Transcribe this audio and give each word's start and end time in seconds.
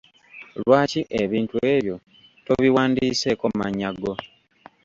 Lwaki 0.61 1.01
ebintu 1.21 1.57
ebyo 1.73 1.95
tobiwandiiseeko 2.45 3.45
mannya 3.57 3.89
go. 4.01 4.13